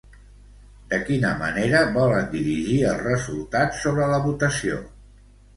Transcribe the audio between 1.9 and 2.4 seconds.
volen